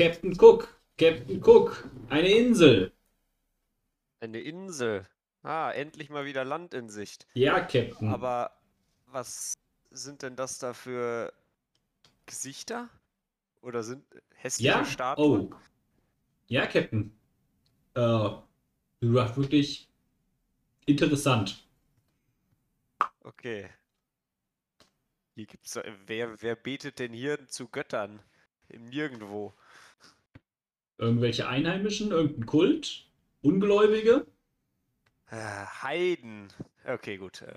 Captain 0.00 0.32
Cook. 0.32 0.80
Captain 0.96 1.42
Cook. 1.42 1.84
Eine 2.08 2.30
Insel. 2.30 2.90
Eine 4.20 4.40
Insel. 4.40 5.06
Ah, 5.42 5.70
endlich 5.72 6.08
mal 6.08 6.24
wieder 6.24 6.42
Land 6.42 6.72
in 6.72 6.88
Sicht. 6.88 7.26
Ja, 7.34 7.60
Captain. 7.60 8.08
Aber 8.08 8.50
was 9.08 9.52
sind 9.90 10.22
denn 10.22 10.36
das 10.36 10.56
da 10.56 10.72
für 10.72 11.34
Gesichter? 12.24 12.88
Oder 13.60 13.82
sind 13.82 14.02
hässliche 14.36 14.68
ja, 14.68 14.84
Statuen? 14.86 15.52
oh. 15.52 15.56
Ja, 16.46 16.66
Captain. 16.66 17.14
Äh, 17.92 18.30
du 19.00 19.20
hast 19.20 19.36
wirklich 19.36 19.86
interessant. 20.86 21.68
Okay. 23.20 23.68
Hier 25.34 25.44
gibt's 25.44 25.78
wer, 26.06 26.40
wer 26.40 26.56
betet 26.56 27.00
denn 27.00 27.12
hier 27.12 27.46
zu 27.48 27.68
Göttern? 27.68 28.22
Im 28.68 28.86
Nirgendwo. 28.86 29.52
Irgendwelche 31.00 31.48
Einheimischen, 31.48 32.12
irgendein 32.12 32.46
Kult, 32.46 33.10
Ungläubige. 33.42 34.24
Äh, 35.30 35.64
Heiden. 35.82 36.48
Okay, 36.84 37.16
gut. 37.16 37.40
äh, 37.42 37.54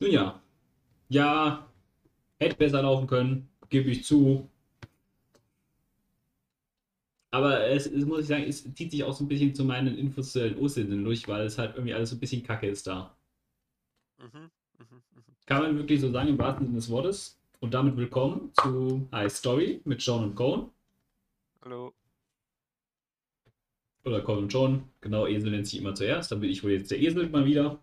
Nun 0.00 0.10
ja. 0.10 0.42
Ja, 1.10 1.68
hätte 2.40 2.56
besser 2.56 2.82
laufen 2.82 3.06
können, 3.08 3.48
gebe 3.70 3.90
ich 3.90 4.04
zu. 4.04 4.50
Aber 7.32 7.66
es, 7.66 7.86
es 7.86 8.04
muss 8.06 8.20
ich 8.20 8.26
sagen, 8.28 8.44
es 8.44 8.62
zieht 8.74 8.90
sich 8.92 9.02
auch 9.04 9.12
so 9.12 9.24
ein 9.24 9.28
bisschen 9.28 9.54
zu 9.56 9.64
meinen 9.64 9.96
Infos 9.98 10.32
zu 10.32 10.38
den 10.40 10.56
Ostinseln 10.58 11.02
durch, 11.04 11.26
weil 11.28 11.46
es 11.46 11.58
halt 11.58 11.74
irgendwie 11.74 11.94
alles 11.94 12.10
so 12.10 12.16
ein 12.16 12.20
bisschen 12.20 12.42
kacke 12.44 12.68
ist 12.68 12.86
da. 12.86 13.16
Mhm, 14.18 14.50
mhm, 14.78 15.02
mhm. 15.14 15.36
Kann 15.46 15.62
man 15.62 15.76
wirklich 15.78 16.00
so 16.00 16.10
sagen, 16.10 16.28
im 16.30 16.38
wahrsten 16.38 16.66
Sinne 16.66 16.76
des 16.78 16.90
Wortes. 16.90 17.41
Und 17.62 17.74
damit 17.74 17.96
willkommen 17.96 18.50
zu 18.60 19.08
High 19.12 19.32
Story 19.32 19.82
mit 19.84 20.02
John 20.02 20.24
und 20.24 20.34
Cohn. 20.34 20.72
Hallo. 21.62 21.94
Oder 24.04 24.20
Cohn 24.20 24.38
und 24.38 24.52
John. 24.52 24.90
Genau, 25.00 25.28
Esel 25.28 25.52
nennt 25.52 25.68
sich 25.68 25.78
immer 25.78 25.94
zuerst. 25.94 26.32
Dann 26.32 26.40
bin 26.40 26.50
ich 26.50 26.64
wohl 26.64 26.72
jetzt 26.72 26.90
der 26.90 27.00
Esel 27.00 27.28
mal 27.28 27.44
wieder. 27.44 27.80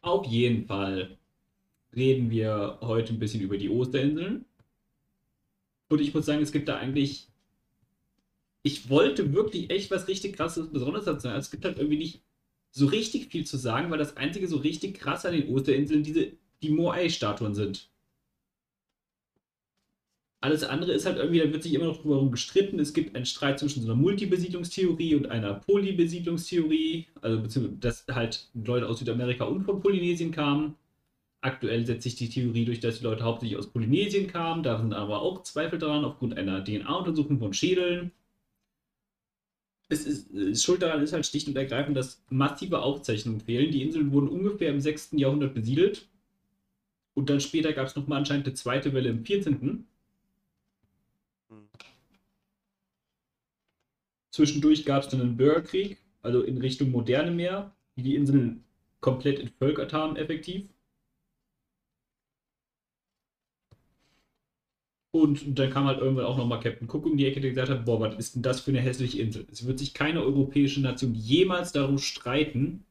Auf 0.00 0.24
jeden 0.24 0.64
Fall 0.66 1.18
reden 1.94 2.30
wir 2.30 2.78
heute 2.80 3.12
ein 3.12 3.18
bisschen 3.18 3.42
über 3.42 3.58
die 3.58 3.68
Osterinseln. 3.68 4.46
Und 5.90 6.00
ich 6.00 6.14
muss 6.14 6.24
sagen, 6.24 6.40
es 6.40 6.52
gibt 6.52 6.70
da 6.70 6.78
eigentlich. 6.78 7.28
Ich 8.62 8.88
wollte 8.88 9.34
wirklich 9.34 9.68
echt 9.68 9.90
was 9.90 10.08
richtig 10.08 10.36
krasses, 10.36 10.72
Besonderes 10.72 11.04
dazu 11.04 11.24
sagen. 11.24 11.38
Es 11.38 11.50
gibt 11.50 11.66
halt 11.66 11.76
irgendwie 11.76 11.98
nicht 11.98 12.22
so 12.72 12.86
richtig 12.86 13.28
viel 13.30 13.46
zu 13.46 13.56
sagen, 13.56 13.90
weil 13.90 13.98
das 13.98 14.16
einzige 14.16 14.48
so 14.48 14.56
richtig 14.56 14.98
krass 14.98 15.24
an 15.24 15.34
den 15.34 15.48
Osterinseln 15.54 16.02
diese 16.02 16.32
die 16.62 16.70
Moai-Statuen 16.70 17.54
sind. 17.54 17.88
Alles 20.40 20.64
andere 20.64 20.92
ist 20.92 21.06
halt 21.06 21.18
irgendwie, 21.18 21.38
da 21.38 21.52
wird 21.52 21.62
sich 21.62 21.74
immer 21.74 21.84
noch 21.84 22.02
drüber 22.02 22.28
gestritten. 22.28 22.80
Es 22.80 22.94
gibt 22.94 23.14
einen 23.14 23.26
Streit 23.26 23.60
zwischen 23.60 23.82
so 23.82 23.92
einer 23.92 24.00
Multibesiedlungstheorie 24.00 25.14
und 25.14 25.26
einer 25.26 25.54
Polybesiedlungstheorie. 25.54 27.06
Also 27.20 27.40
beziehungsweise, 27.40 27.78
dass 27.78 28.06
halt 28.10 28.48
Leute 28.54 28.88
aus 28.88 28.98
Südamerika 28.98 29.44
und 29.44 29.62
von 29.62 29.80
Polynesien 29.80 30.32
kamen. 30.32 30.74
Aktuell 31.42 31.86
setzt 31.86 32.04
sich 32.04 32.16
die 32.16 32.28
Theorie 32.28 32.64
durch, 32.64 32.80
dass 32.80 32.98
die 32.98 33.04
Leute 33.04 33.22
hauptsächlich 33.22 33.58
aus 33.58 33.70
Polynesien 33.70 34.26
kamen. 34.26 34.64
Da 34.64 34.78
sind 34.78 34.94
aber 34.94 35.22
auch 35.22 35.42
Zweifel 35.42 35.78
dran, 35.78 36.04
aufgrund 36.04 36.36
einer 36.36 36.64
DNA-Untersuchung 36.64 37.38
von 37.38 37.52
Schädeln. 37.52 38.12
Es 39.92 40.06
ist, 40.06 40.32
es 40.32 40.62
Schuld 40.62 40.80
daran 40.82 41.02
ist 41.02 41.12
halt 41.12 41.26
schlicht 41.26 41.48
und 41.48 41.56
ergreifend, 41.56 41.96
dass 41.96 42.22
massive 42.30 42.80
Aufzeichnungen 42.80 43.40
fehlen. 43.40 43.70
Die 43.70 43.82
Inseln 43.82 44.10
wurden 44.12 44.28
ungefähr 44.28 44.70
im 44.70 44.80
6. 44.80 45.10
Jahrhundert 45.12 45.54
besiedelt. 45.54 46.08
Und 47.14 47.28
dann 47.28 47.40
später 47.40 47.74
gab 47.74 47.86
es 47.86 47.94
nochmal 47.94 48.18
anscheinend 48.18 48.46
eine 48.46 48.54
zweite 48.54 48.94
Welle 48.94 49.10
im 49.10 49.24
14. 49.24 49.60
Hm. 49.60 49.84
Zwischendurch 54.30 54.86
gab 54.86 55.02
es 55.02 55.10
dann 55.10 55.20
einen 55.20 55.36
Bürgerkrieg, 55.36 55.98
also 56.22 56.40
in 56.40 56.56
Richtung 56.56 56.90
Moderne 56.90 57.30
mehr, 57.30 57.76
die 57.96 58.02
die 58.02 58.14
Inseln 58.14 58.64
komplett 59.00 59.40
entvölkert 59.40 59.92
haben, 59.92 60.16
effektiv. 60.16 60.70
Und 65.14 65.58
dann 65.58 65.70
kam 65.70 65.84
halt 65.86 66.00
irgendwann 66.00 66.24
auch 66.24 66.38
nochmal 66.38 66.60
Captain 66.60 66.88
Cook 66.88 67.04
um 67.04 67.16
die 67.18 67.26
Ecke, 67.26 67.40
der 67.40 67.50
gesagt 67.50 67.68
hat, 67.68 67.84
boah, 67.84 68.00
was 68.00 68.16
ist 68.16 68.34
denn 68.34 68.42
das 68.42 68.60
für 68.60 68.70
eine 68.70 68.80
hässliche 68.80 69.20
Insel? 69.20 69.46
Es 69.52 69.66
wird 69.66 69.78
sich 69.78 69.92
keine 69.92 70.22
europäische 70.22 70.80
Nation 70.80 71.14
jemals 71.14 71.72
darum 71.72 71.98
streiten, 71.98 72.84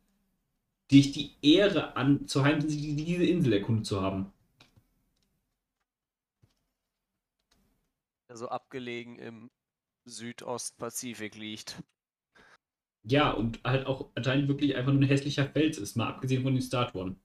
sich 0.91 1.13
die 1.13 1.31
Ehre 1.41 1.95
anzuheimsen, 1.95 2.69
diese 2.69 3.23
Insel 3.25 3.53
erkundet 3.53 3.87
zu 3.87 4.01
haben. 4.01 4.31
Also 8.29 8.49
abgelegen 8.49 9.17
im 9.17 9.49
Südostpazifik 10.05 11.35
liegt. 11.35 11.81
Ja, 13.03 13.31
und 13.31 13.63
halt 13.63 13.85
auch 13.87 14.09
anscheinend 14.15 14.47
wirklich 14.47 14.75
einfach 14.75 14.91
nur 14.91 15.01
ein 15.01 15.07
hässlicher 15.07 15.47
Fels 15.47 15.77
ist, 15.77 15.95
mal 15.95 16.07
abgesehen 16.07 16.43
von 16.43 16.53
den 16.53 16.61
Statuen. 16.61 17.19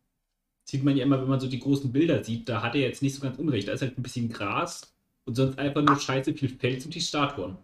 Sieht 0.66 0.82
man 0.82 0.96
ja 0.96 1.04
immer, 1.04 1.20
wenn 1.20 1.28
man 1.28 1.38
so 1.38 1.46
die 1.46 1.60
großen 1.60 1.92
Bilder 1.92 2.24
sieht, 2.24 2.48
da 2.48 2.60
hat 2.60 2.74
er 2.74 2.80
jetzt 2.80 3.00
nicht 3.00 3.14
so 3.14 3.22
ganz 3.22 3.38
unrecht. 3.38 3.68
Da 3.68 3.72
ist 3.72 3.82
halt 3.82 3.96
ein 3.96 4.02
bisschen 4.02 4.28
Gras 4.28 4.92
und 5.24 5.36
sonst 5.36 5.58
einfach 5.60 5.80
nur 5.82 5.98
scheiße 5.98 6.34
viel 6.34 6.48
Fels 6.48 6.84
und 6.84 6.94
die 6.94 7.00
Statuen. 7.00 7.56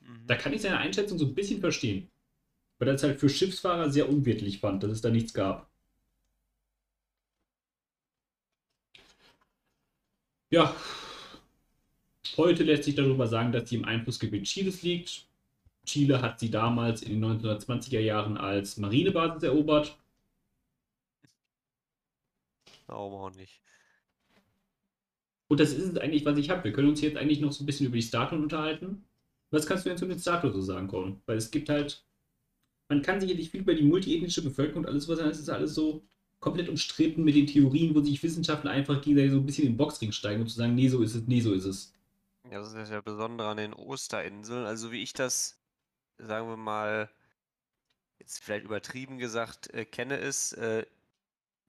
Mhm. 0.00 0.26
Da 0.26 0.36
kann 0.36 0.54
ich 0.54 0.62
seine 0.62 0.78
Einschätzung 0.78 1.18
so 1.18 1.26
ein 1.26 1.34
bisschen 1.34 1.60
verstehen. 1.60 2.08
Weil 2.78 2.88
er 2.88 2.94
es 2.94 3.02
halt 3.02 3.20
für 3.20 3.28
Schiffsfahrer 3.28 3.90
sehr 3.90 4.08
unwirtlich 4.08 4.60
fand, 4.60 4.82
dass 4.82 4.92
es 4.92 5.02
da 5.02 5.10
nichts 5.10 5.34
gab. 5.34 5.68
Ja, 10.50 10.74
heute 12.36 12.64
lässt 12.64 12.84
sich 12.84 12.94
darüber 12.94 13.26
sagen, 13.26 13.52
dass 13.52 13.68
sie 13.68 13.76
im 13.76 13.84
Einflussgebiet 13.84 14.44
Chiles 14.44 14.82
liegt. 14.82 15.29
Chile 15.86 16.22
hat 16.22 16.38
sie 16.38 16.50
damals 16.50 17.02
in 17.02 17.20
den 17.20 17.40
1920er 17.40 18.00
Jahren 18.00 18.36
als 18.36 18.76
Marinebasis 18.76 19.42
erobert. 19.42 19.96
Warum 22.86 23.14
auch 23.14 23.34
nicht? 23.34 23.60
Und 25.48 25.58
das 25.58 25.72
ist 25.72 25.84
es 25.84 25.98
eigentlich, 25.98 26.24
was 26.24 26.38
ich 26.38 26.50
habe. 26.50 26.64
Wir 26.64 26.72
können 26.72 26.88
uns 26.88 27.00
jetzt 27.00 27.16
eigentlich 27.16 27.40
noch 27.40 27.52
so 27.52 27.64
ein 27.64 27.66
bisschen 27.66 27.86
über 27.86 27.96
die 27.96 28.02
Statuen 28.02 28.42
unterhalten. 28.42 29.04
Was 29.50 29.66
kannst 29.66 29.84
du 29.84 29.88
denn 29.88 29.98
zu 29.98 30.06
den 30.06 30.18
Statuen 30.18 30.52
so 30.52 30.60
sagen, 30.60 30.86
Cohen? 30.86 31.20
Weil 31.26 31.38
es 31.38 31.50
gibt 31.50 31.68
halt, 31.68 32.04
man 32.88 33.02
kann 33.02 33.20
sicherlich 33.20 33.50
viel 33.50 33.62
über 33.62 33.74
die 33.74 33.82
multiethnische 33.82 34.42
Bevölkerung 34.42 34.84
und 34.84 34.88
alles 34.88 35.08
was 35.08 35.18
sagen, 35.18 35.30
es 35.30 35.40
ist 35.40 35.48
alles 35.48 35.74
so 35.74 36.04
komplett 36.38 36.68
umstritten 36.68 37.24
mit 37.24 37.34
den 37.34 37.46
Theorien, 37.46 37.94
wo 37.94 38.00
sich 38.00 38.22
Wissenschaftler 38.22 38.70
einfach 38.70 39.02
gegenseitig 39.02 39.32
so 39.32 39.38
ein 39.38 39.46
bisschen 39.46 39.66
in 39.66 39.72
den 39.72 39.76
Boxring 39.76 40.12
steigen 40.12 40.42
und 40.42 40.48
zu 40.48 40.56
sagen, 40.56 40.74
nee, 40.74 40.88
so 40.88 41.02
ist 41.02 41.14
es, 41.14 41.26
nee, 41.26 41.40
so 41.40 41.52
ist 41.52 41.64
es. 41.64 41.92
Ja, 42.50 42.60
das 42.60 42.72
ist 42.72 42.90
ja 42.90 43.00
Besondere 43.00 43.48
an 43.48 43.58
den 43.58 43.74
Osterinseln. 43.74 44.64
Also 44.64 44.90
wie 44.90 45.02
ich 45.02 45.12
das, 45.12 45.59
sagen 46.26 46.48
wir 46.48 46.56
mal, 46.56 47.10
jetzt 48.18 48.42
vielleicht 48.42 48.64
übertrieben 48.64 49.18
gesagt, 49.18 49.72
äh, 49.74 49.84
kenne, 49.84 50.16
ist, 50.16 50.52
äh, 50.52 50.86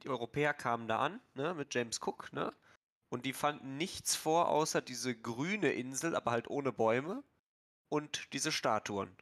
die 0.04 0.10
Europäer 0.10 0.54
kamen 0.54 0.88
da 0.88 1.00
an, 1.00 1.22
ne, 1.36 1.54
mit 1.54 1.74
James 1.74 2.00
Cook, 2.02 2.34
ne? 2.34 2.54
Und 3.10 3.26
die 3.26 3.34
fanden 3.34 3.78
nichts 3.78 4.16
vor, 4.16 4.48
außer 4.48 4.82
diese 4.82 5.16
grüne 5.16 5.74
Insel, 5.74 6.16
aber 6.16 6.32
halt 6.32 6.50
ohne 6.50 6.72
Bäume 6.72 7.24
und 7.90 8.32
diese 8.34 8.54
Statuen. 8.54 9.14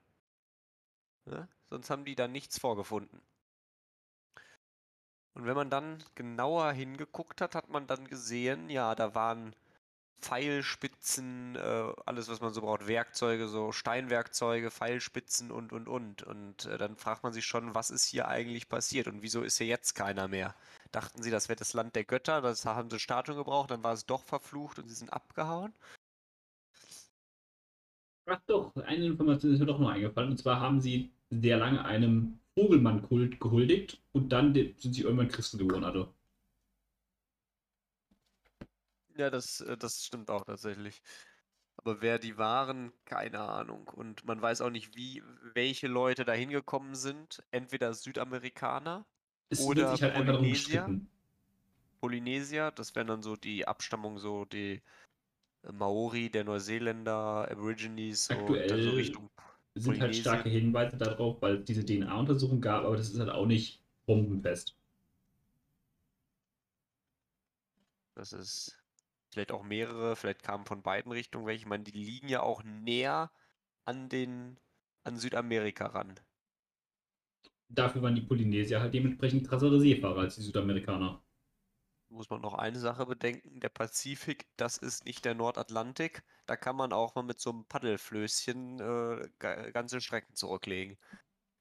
Ne? 1.25 1.47
Sonst 1.71 1.89
haben 1.89 2.05
die 2.05 2.15
da 2.15 2.27
nichts 2.27 2.59
vorgefunden. 2.59 3.19
Und 5.33 5.45
wenn 5.45 5.55
man 5.55 5.71
dann 5.71 6.03
genauer 6.13 6.71
hingeguckt 6.71 7.41
hat, 7.41 7.55
hat 7.55 7.69
man 7.69 7.87
dann 7.87 8.07
gesehen, 8.07 8.69
ja, 8.69 8.93
da 8.93 9.15
waren 9.15 9.55
Pfeilspitzen, 10.21 11.55
äh, 11.55 11.93
alles, 12.05 12.29
was 12.29 12.41
man 12.41 12.53
so 12.53 12.61
braucht, 12.61 12.87
Werkzeuge, 12.87 13.47
so 13.47 13.71
Steinwerkzeuge, 13.71 14.71
Pfeilspitzen 14.71 15.51
und, 15.51 15.71
und, 15.73 15.87
und. 15.87 16.23
Und 16.23 16.65
äh, 16.65 16.77
dann 16.77 16.95
fragt 16.95 17.23
man 17.23 17.33
sich 17.33 17.45
schon, 17.45 17.75
was 17.75 17.89
ist 17.89 18.05
hier 18.05 18.27
eigentlich 18.27 18.69
passiert 18.69 19.07
und 19.07 19.21
wieso 19.21 19.41
ist 19.43 19.57
hier 19.57 19.67
jetzt 19.67 19.95
keiner 19.95 20.27
mehr? 20.27 20.55
Dachten 20.91 21.23
sie, 21.23 21.31
das 21.31 21.49
wäre 21.49 21.57
das 21.57 21.73
Land 21.73 21.95
der 21.95 22.03
Götter, 22.03 22.41
das 22.41 22.65
haben 22.65 22.89
sie 22.89 22.99
Statuen 22.99 23.37
gebraucht, 23.37 23.71
dann 23.71 23.83
war 23.83 23.93
es 23.93 24.05
doch 24.05 24.23
verflucht 24.23 24.79
und 24.79 24.87
sie 24.89 24.95
sind 24.95 25.11
abgehauen? 25.13 25.73
Ach 28.25 28.41
doch, 28.45 28.75
eine 28.75 29.05
Information 29.05 29.53
ist 29.53 29.59
mir 29.59 29.65
doch 29.65 29.79
noch 29.79 29.89
eingefallen. 29.89 30.31
Und 30.31 30.37
zwar 30.37 30.59
haben 30.59 30.81
sie 30.81 31.11
sehr 31.31 31.57
lange 31.57 31.83
einem 31.83 32.39
Vogelmann-Kult 32.55 33.39
gehuldigt 33.39 34.01
und 34.11 34.29
dann 34.29 34.53
sind 34.53 34.93
sie 34.93 35.01
irgendwann 35.01 35.29
Christen 35.29 35.57
geworden. 35.57 35.83
Also. 35.83 36.13
Ja, 39.19 39.29
das, 39.29 39.59
äh, 39.59 39.75
das 39.77 40.05
stimmt 40.05 40.31
auch 40.31 40.45
tatsächlich. 40.45 41.01
Aber 41.75 42.01
wer 42.01 42.19
die 42.19 42.37
waren, 42.37 42.93
keine 43.03 43.39
Ahnung. 43.39 43.85
Und 43.89 44.25
man 44.25 44.41
weiß 44.41 44.61
auch 44.61 44.69
nicht, 44.69 44.95
wie, 44.95 45.21
welche 45.53 45.87
Leute 45.87 46.23
da 46.23 46.31
hingekommen 46.31 46.95
sind. 46.95 47.43
Entweder 47.51 47.93
Südamerikaner, 47.93 49.05
Es 49.49 49.59
Oder 49.65 49.91
halt 49.99 50.13
Polynesier? 50.13 50.89
Polynesier, 51.99 52.71
das 52.71 52.95
wären 52.95 53.07
dann 53.07 53.21
so 53.21 53.35
die 53.35 53.67
Abstammung, 53.67 54.19
so 54.19 54.45
die 54.45 54.81
äh, 55.63 55.71
Maori, 55.73 56.29
der 56.29 56.45
Neuseeländer, 56.45 57.49
Aborigines 57.51 58.29
und 58.29 58.37
dann 58.37 58.47
so 58.47 58.53
Aktuell 58.53 58.89
Richtung 58.91 59.29
Es 59.75 59.83
sind 59.83 59.99
halt 59.99 60.15
starke 60.15 60.47
Hinweise 60.47 60.95
darauf, 60.95 61.41
weil 61.41 61.57
es 61.57 61.65
diese 61.65 61.85
DNA-Untersuchung 61.85 62.61
gab, 62.61 62.85
aber 62.85 62.95
das 62.95 63.09
ist 63.09 63.19
halt 63.19 63.29
auch 63.29 63.45
nicht 63.45 63.83
bombenfest. 64.05 64.77
Das 68.15 68.31
ist 68.31 68.79
vielleicht 69.31 69.51
auch 69.51 69.63
mehrere, 69.63 70.15
vielleicht 70.15 70.43
kamen 70.43 70.65
von 70.65 70.83
beiden 70.83 71.11
Richtungen 71.11 71.45
welche. 71.45 71.63
Ich 71.63 71.67
meine, 71.67 71.83
die 71.83 71.91
liegen 71.91 72.29
ja 72.29 72.41
auch 72.41 72.63
näher 72.63 73.31
an 73.85 74.09
den, 74.09 74.59
an 75.03 75.17
Südamerika 75.17 75.87
ran. 75.87 76.19
Dafür 77.67 78.03
waren 78.03 78.13
die 78.13 78.21
Polynesier 78.21 78.79
halt 78.79 78.93
dementsprechend 78.93 79.47
krassere 79.47 79.79
Seefahrer 79.81 80.19
als 80.19 80.35
die 80.35 80.43
Südamerikaner. 80.43 81.23
Muss 82.09 82.29
man 82.29 82.41
noch 82.41 82.53
eine 82.55 82.77
Sache 82.79 83.05
bedenken, 83.07 83.59
der 83.59 83.69
Pazifik, 83.69 84.47
das 84.57 84.77
ist 84.77 85.05
nicht 85.05 85.25
der 85.25 85.33
Nordatlantik. 85.35 86.23
Da 86.45 86.55
kann 86.55 86.75
man 86.75 86.93
auch 86.93 87.15
mal 87.15 87.23
mit 87.23 87.39
so 87.39 87.49
einem 87.51 87.65
Paddelflößchen 87.65 88.79
äh, 88.79 89.29
ga- 89.39 89.69
ganze 89.71 89.99
Strecken 90.01 90.35
zurücklegen. 90.35 90.97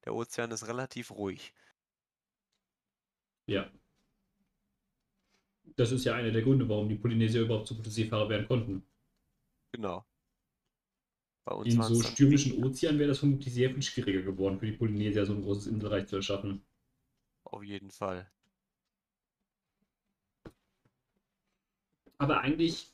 Der 0.05 0.14
Ozean 0.14 0.50
ist 0.53 0.67
relativ 0.69 1.11
ruhig. 1.12 1.55
Ja. 3.47 3.73
Das 5.76 5.93
ist 5.93 6.05
ja 6.05 6.15
einer 6.15 6.31
der 6.31 6.43
Gründe, 6.43 6.69
warum 6.69 6.88
die 6.88 6.97
Polynesier 6.97 7.43
überhaupt 7.43 7.69
so 7.69 7.75
gute 7.75 7.91
Seefahrer 7.91 8.29
werden 8.29 8.47
konnten. 8.47 8.82
Genau. 9.73 10.05
Bei 11.44 11.55
uns 11.55 11.75
In 11.75 11.82
so 11.82 12.03
stürmischen. 12.03 12.62
Ozean 12.62 12.99
wäre 12.99 13.09
das 13.09 13.20
vermutlich 13.20 13.55
sehr 13.55 13.70
viel 13.70 13.82
schwieriger 13.82 14.23
geworden 14.23 14.59
für 14.59 14.67
die 14.67 14.73
Polynesier, 14.73 15.25
so 15.25 15.32
ein 15.32 15.43
großes 15.43 15.67
Inselreich 15.69 16.06
zu 16.06 16.17
erschaffen. 16.17 16.62
Auf 17.44 17.62
jeden 17.62 17.91
Fall. 17.91 18.31
Aber 22.19 22.41
eigentlich, 22.41 22.88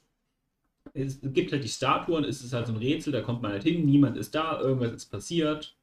es 0.92 1.18
gibt 1.22 1.50
halt 1.50 1.64
die 1.64 1.68
Statuen, 1.68 2.24
es 2.24 2.44
ist 2.44 2.52
halt 2.52 2.66
so 2.66 2.74
ein 2.74 2.78
Rätsel, 2.78 3.12
da 3.12 3.22
kommt 3.22 3.42
man 3.42 3.52
halt 3.52 3.64
hin, 3.64 3.86
niemand 3.86 4.16
ist 4.16 4.34
da, 4.34 4.60
irgendwas 4.60 4.92
ist 4.92 5.06
passiert. 5.06 5.76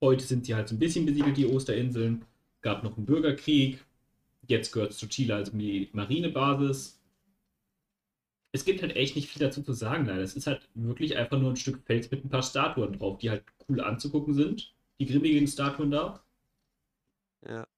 Heute 0.00 0.24
sind 0.24 0.46
sie 0.46 0.54
halt 0.54 0.68
so 0.68 0.76
ein 0.76 0.78
bisschen 0.78 1.04
besiedelt, 1.04 1.36
die 1.36 1.46
Osterinseln. 1.46 2.24
Gab 2.60 2.84
noch 2.84 2.96
einen 2.96 3.06
Bürgerkrieg. 3.06 3.84
Jetzt 4.48 4.72
gehört 4.72 4.92
es 4.92 4.98
zu 4.98 5.06
Chile 5.08 5.36
als 5.36 5.52
die 5.52 5.90
Marinebasis. 5.92 7.00
Es 8.52 8.64
gibt 8.64 8.80
halt 8.80 8.96
echt 8.96 9.14
nicht 9.14 9.28
viel 9.28 9.40
dazu 9.40 9.62
zu 9.62 9.74
sagen, 9.74 10.06
leider. 10.06 10.22
Es 10.22 10.34
ist 10.34 10.46
halt 10.46 10.68
wirklich 10.74 11.16
einfach 11.16 11.38
nur 11.38 11.50
ein 11.50 11.56
Stück 11.56 11.82
Fels 11.84 12.10
mit 12.10 12.24
ein 12.24 12.30
paar 12.30 12.42
Statuen 12.42 12.98
drauf, 12.98 13.18
die 13.18 13.28
halt 13.30 13.44
cool 13.68 13.80
anzugucken 13.82 14.32
sind. 14.32 14.74
Die 14.98 15.06
grimmigen 15.06 15.46
Statuen 15.46 15.90
da. 15.90 16.24
Ja. 17.46 17.68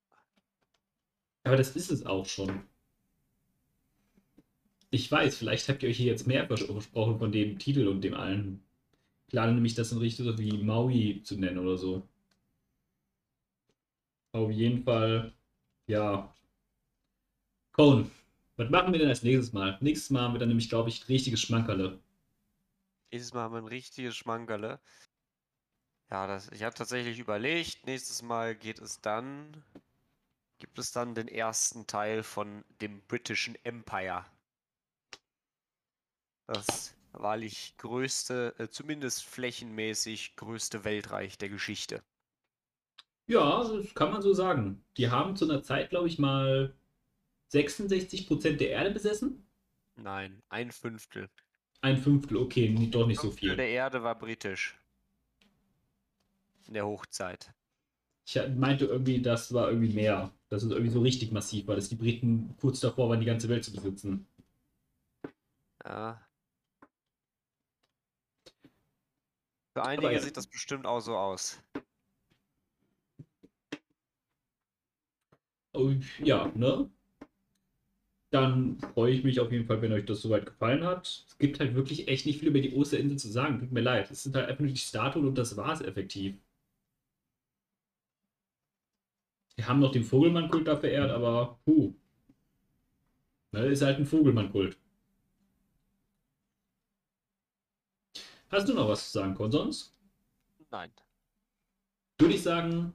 Aber 1.42 1.56
das 1.56 1.74
ist 1.74 1.90
es 1.90 2.06
auch 2.06 2.26
schon. 2.26 2.62
Ich 4.90 5.10
weiß, 5.10 5.36
vielleicht 5.36 5.68
habt 5.68 5.82
ihr 5.82 5.88
euch 5.88 5.96
hier 5.96 6.06
jetzt 6.06 6.26
mehr 6.28 6.46
versprochen 6.46 7.18
von 7.18 7.32
dem 7.32 7.58
Titel 7.58 7.88
und 7.88 8.02
dem 8.02 8.14
allen. 8.14 8.62
Ich 9.26 9.32
plane 9.32 9.54
nämlich 9.54 9.74
das 9.74 9.90
in 9.90 9.98
Richtung 9.98 10.26
so 10.26 10.38
wie 10.38 10.62
Maui 10.62 11.22
zu 11.24 11.36
nennen 11.36 11.58
oder 11.58 11.76
so. 11.76 12.08
Auf 14.32 14.50
jeden 14.52 14.84
Fall, 14.84 15.32
ja. 15.88 16.32
Cone, 17.80 18.10
was 18.58 18.68
machen 18.68 18.92
wir 18.92 18.98
denn 18.98 19.08
als 19.08 19.22
nächstes 19.22 19.54
Mal? 19.54 19.78
Nächstes 19.80 20.10
Mal 20.10 20.20
haben 20.20 20.34
wir 20.34 20.38
dann 20.38 20.48
nämlich, 20.48 20.68
glaube 20.68 20.90
ich, 20.90 21.08
richtiges 21.08 21.40
Schmankerle. 21.40 21.98
Dieses 23.10 23.32
Mal 23.32 23.40
haben 23.40 23.54
wir 23.54 23.62
ein 23.62 23.68
richtiges 23.68 24.14
Schmankerle. 24.14 24.80
Ja, 26.10 26.26
das, 26.26 26.50
ich 26.50 26.62
habe 26.62 26.74
tatsächlich 26.74 27.18
überlegt, 27.18 27.86
nächstes 27.86 28.20
Mal 28.20 28.54
geht 28.54 28.80
es 28.80 29.00
dann, 29.00 29.64
gibt 30.58 30.78
es 30.78 30.92
dann 30.92 31.14
den 31.14 31.26
ersten 31.26 31.86
Teil 31.86 32.22
von 32.22 32.66
dem 32.82 33.00
britischen 33.08 33.56
Empire. 33.64 34.26
Das 36.48 36.94
wahrlich 37.12 37.78
größte, 37.78 38.56
äh, 38.58 38.68
zumindest 38.68 39.24
flächenmäßig 39.24 40.36
größte 40.36 40.84
Weltreich 40.84 41.38
der 41.38 41.48
Geschichte. 41.48 42.02
Ja, 43.26 43.64
das 43.64 43.94
kann 43.94 44.10
man 44.10 44.20
so 44.20 44.34
sagen. 44.34 44.84
Die 44.98 45.08
haben 45.08 45.34
zu 45.34 45.46
einer 45.46 45.62
Zeit, 45.62 45.88
glaube 45.88 46.08
ich, 46.08 46.18
mal 46.18 46.74
66% 47.52 48.56
der 48.56 48.70
Erde 48.70 48.90
besessen. 48.90 49.46
Nein, 49.96 50.42
ein 50.48 50.70
Fünftel. 50.70 51.28
Ein 51.82 51.96
Fünftel, 51.96 52.36
okay, 52.36 52.88
doch 52.90 53.06
nicht 53.06 53.20
so 53.20 53.30
viel. 53.30 53.56
der 53.56 53.68
Erde 53.68 54.02
war 54.02 54.18
britisch. 54.18 54.78
In 56.66 56.74
der 56.74 56.86
Hochzeit. 56.86 57.52
Ich 58.26 58.38
meinte 58.54 58.84
irgendwie, 58.84 59.20
das 59.20 59.52
war 59.52 59.70
irgendwie 59.70 59.92
mehr. 59.92 60.32
Dass 60.48 60.62
es 60.62 60.70
irgendwie 60.70 60.92
so 60.92 61.00
richtig 61.00 61.32
massiv 61.32 61.66
war, 61.66 61.76
dass 61.76 61.88
die 61.88 61.96
Briten 61.96 62.54
kurz 62.60 62.80
davor 62.80 63.08
waren, 63.08 63.20
die 63.20 63.26
ganze 63.26 63.48
Welt 63.48 63.64
zu 63.64 63.72
besitzen. 63.72 64.26
Ja. 65.84 66.26
Für 69.72 69.84
einige 69.84 70.12
ja. 70.12 70.20
sieht 70.20 70.36
das 70.36 70.46
bestimmt 70.46 70.86
auch 70.86 71.00
so 71.00 71.16
aus. 71.16 71.62
Oh, 75.72 75.92
Ja, 76.18 76.50
ne? 76.54 76.90
Dann 78.30 78.78
freue 78.78 79.12
ich 79.12 79.24
mich 79.24 79.40
auf 79.40 79.50
jeden 79.50 79.66
Fall, 79.66 79.82
wenn 79.82 79.92
euch 79.92 80.04
das 80.04 80.22
soweit 80.22 80.46
gefallen 80.46 80.84
hat. 80.84 81.24
Es 81.26 81.36
gibt 81.38 81.58
halt 81.58 81.74
wirklich 81.74 82.06
echt 82.08 82.26
nicht 82.26 82.38
viel 82.38 82.48
über 82.48 82.60
die 82.60 82.74
Osterinsel 82.76 83.18
zu 83.18 83.28
sagen. 83.28 83.58
Tut 83.58 83.72
mir 83.72 83.80
leid. 83.80 84.10
Es 84.10 84.22
sind 84.22 84.36
halt 84.36 84.48
einfach 84.48 84.60
nur 84.60 84.70
die 84.70 84.76
Statuen 84.76 85.26
und 85.26 85.36
das 85.36 85.56
war's 85.56 85.80
effektiv. 85.80 86.36
Wir 89.56 89.66
haben 89.68 89.80
noch 89.80 89.92
den 89.92 90.04
Vogelmann-Kult 90.04 90.68
da 90.68 90.76
verehrt, 90.76 91.10
aber 91.10 91.58
puh. 91.64 91.92
Ne, 93.52 93.66
ist 93.66 93.82
halt 93.82 93.98
ein 93.98 94.06
Vogelmann-Kult. 94.06 94.78
Hast 98.50 98.68
du 98.68 98.74
noch 98.74 98.88
was 98.88 99.06
zu 99.06 99.18
sagen, 99.18 99.34
Konsons? 99.34 99.94
Nein. 100.70 100.90
Würde 102.18 102.34
ich 102.34 102.42
sagen, 102.42 102.94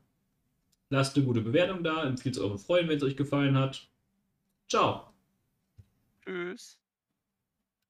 lasst 0.89 1.15
eine 1.15 1.25
gute 1.25 1.41
Bewertung 1.41 1.83
da, 1.83 2.03
empfiehlt 2.03 2.35
es 2.35 2.41
euren 2.41 2.57
Freunden, 2.57 2.89
wenn 2.89 2.97
es 2.97 3.03
euch 3.03 3.17
gefallen 3.17 3.57
hat. 3.57 3.89
Ciao. 4.69 5.14
Tschüss. 6.25 6.77